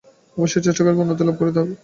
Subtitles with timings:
[0.37, 1.73] অবশ্যই চেষ্টা করিয়া উন্নতিলাভ করিতে হইবে।